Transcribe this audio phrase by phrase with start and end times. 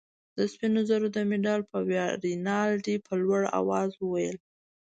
[0.37, 2.11] د سپینو زرو د مډال په ویاړ.
[2.25, 4.37] رینالډي په لوړ آواز وویل.